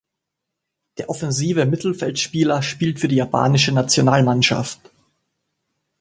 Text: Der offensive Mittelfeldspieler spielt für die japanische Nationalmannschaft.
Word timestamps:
Der 0.97 1.11
offensive 1.11 1.67
Mittelfeldspieler 1.67 2.63
spielt 2.63 2.99
für 2.99 3.07
die 3.07 3.17
japanische 3.17 3.71
Nationalmannschaft. 3.71 4.89